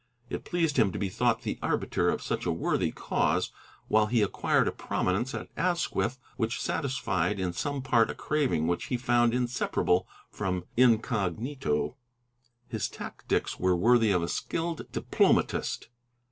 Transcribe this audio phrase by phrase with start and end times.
[0.31, 3.51] It pleased him to be thought the arbiter of such a worthy cause,
[3.87, 8.85] while he acquired a prominence at Asquith which satisfied in some part a craving which
[8.85, 11.97] he found inseparable from incognito.
[12.67, 15.87] His tactics were worthy of a skilled diplomatist.